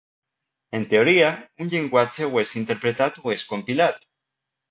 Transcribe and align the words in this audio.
En 0.77 0.85
teoria, 0.93 1.27
un 1.65 1.69
llenguatge 1.73 2.29
o 2.31 2.41
és 2.45 2.55
interpretat 2.61 3.23
o 3.25 3.35
és 3.35 3.47
compilat. 3.53 4.09